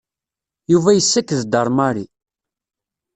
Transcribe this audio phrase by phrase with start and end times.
[0.71, 2.05] Yuba yessaked-d ar Mary.